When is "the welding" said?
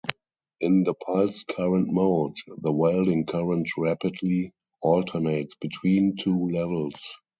2.57-3.23